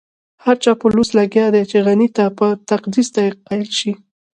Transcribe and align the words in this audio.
هر 0.43 0.55
چاپلوس 0.63 1.09
لګيا 1.19 1.47
دی 1.53 1.63
چې 1.71 1.77
غني 1.87 2.07
ته 2.15 2.25
په 2.37 2.47
تقدس 2.69 3.07
قايل 3.47 3.69
شي. 3.79 3.91